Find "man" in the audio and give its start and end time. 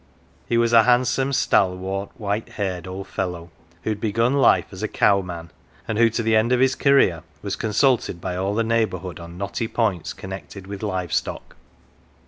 5.21-5.51